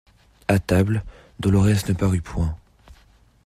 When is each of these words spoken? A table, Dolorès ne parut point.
A 0.47 0.57
table, 0.57 1.03
Dolorès 1.39 1.87
ne 1.87 1.93
parut 1.93 2.23
point. 2.23 2.57